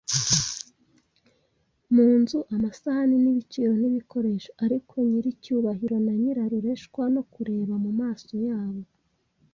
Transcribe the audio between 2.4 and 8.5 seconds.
amasahani n'ibiciro n'ibikoresho- ariko nyiricyubahiro na nyirarureshwa, no kureba mumaso